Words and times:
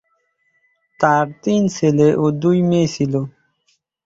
তাঁর 0.99 1.25
তিন 1.43 1.61
ছেলে 1.75 2.07
ও 2.17 2.25
দুই 2.41 2.57
মেয়ে 2.69 2.87
ছিল। 2.87 3.13